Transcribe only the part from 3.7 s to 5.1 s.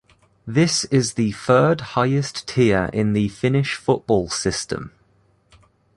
football system.